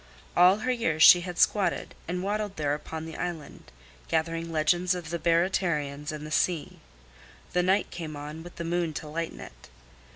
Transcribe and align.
All 0.35 0.57
her 0.61 0.71
years 0.71 1.03
she 1.03 1.21
had 1.21 1.37
squatted 1.37 1.93
and 2.07 2.23
waddled 2.23 2.55
there 2.55 2.73
upon 2.73 3.05
the 3.05 3.15
island, 3.17 3.71
gathering 4.07 4.51
legends 4.51 4.95
of 4.95 5.11
the 5.11 5.19
Baratarians 5.19 6.11
and 6.11 6.25
the 6.25 6.31
sea. 6.31 6.79
The 7.53 7.61
night 7.61 7.91
came 7.91 8.15
on, 8.15 8.41
with 8.41 8.55
the 8.55 8.63
moon 8.63 8.93
to 8.93 9.07
lighten 9.07 9.39
it. 9.39 9.69